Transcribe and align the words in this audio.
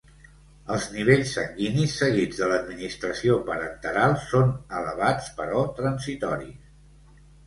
Els 0.75 0.85
nivells 0.93 1.33
sanguinis 1.35 1.91
seguits 1.99 2.39
de 2.43 2.47
l'administració 2.51 3.35
parenteral 3.49 4.15
són 4.31 4.49
elevats 4.79 5.29
però 5.43 5.61
transitoris. 5.81 6.57